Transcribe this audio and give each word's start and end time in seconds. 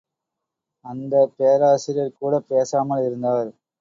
அந்தப் 0.85 1.33
பேராசிரியர் 1.37 2.17
கூடப்பேசாமல் 2.21 3.05
இருந்தார். 3.05 3.51